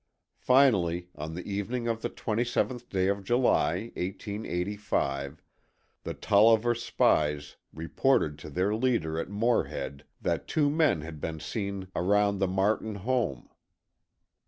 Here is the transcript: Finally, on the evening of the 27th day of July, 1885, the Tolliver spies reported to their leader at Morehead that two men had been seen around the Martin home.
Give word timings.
Finally, 0.39 1.09
on 1.13 1.35
the 1.35 1.45
evening 1.47 1.87
of 1.87 2.01
the 2.01 2.09
27th 2.09 2.89
day 2.89 3.07
of 3.07 3.23
July, 3.23 3.91
1885, 3.95 5.43
the 6.01 6.15
Tolliver 6.15 6.73
spies 6.73 7.55
reported 7.71 8.39
to 8.39 8.49
their 8.49 8.73
leader 8.73 9.19
at 9.19 9.29
Morehead 9.29 10.03
that 10.19 10.47
two 10.47 10.71
men 10.71 11.01
had 11.01 11.21
been 11.21 11.39
seen 11.39 11.87
around 11.95 12.39
the 12.39 12.47
Martin 12.47 12.95
home. 12.95 13.47